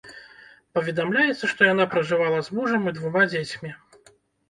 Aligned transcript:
Паведамляецца, 0.77 1.45
што 1.53 1.61
яна 1.73 1.87
пражывала 1.93 2.43
з 2.51 2.59
мужам 2.59 2.81
і 2.91 2.97
двума 2.99 3.31
дзецьмі. 3.33 3.79